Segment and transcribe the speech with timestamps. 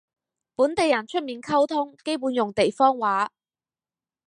[0.55, 3.31] 本地人出面溝通基本用地方話